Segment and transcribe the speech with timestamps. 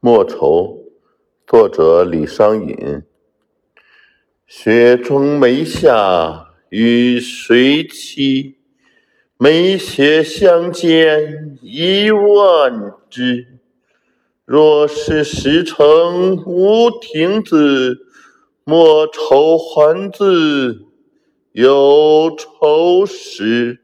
[0.02, 0.38] 《莫愁》，
[1.46, 3.02] 作者李商隐。
[4.46, 8.56] 雪中梅下与谁期？
[9.36, 13.58] 梅雪相间一万枝。
[14.46, 17.98] 若是石城无亭子，
[18.64, 20.86] 莫愁还自
[21.52, 23.82] 有愁时。